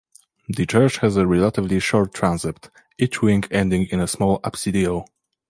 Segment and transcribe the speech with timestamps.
[0.49, 5.05] The church has a relatively short transept, each wing ending in a small apsidiole.